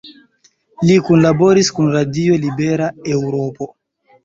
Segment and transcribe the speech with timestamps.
[0.89, 3.71] Li kunlaboris kun Radio Libera Eŭropo.